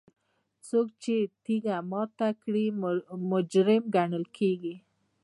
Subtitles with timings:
[0.67, 2.65] څوک چې تیږه ماته کړي
[3.31, 4.75] مجرم ګڼل کیږي.